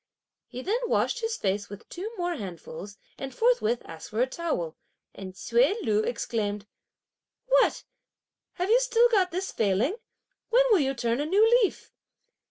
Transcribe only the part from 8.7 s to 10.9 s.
you still got this failing? when will